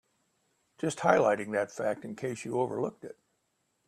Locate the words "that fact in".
1.51-2.15